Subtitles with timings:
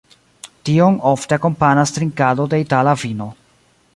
[0.69, 3.31] Tion ofte akompanas trinkado de itala vino.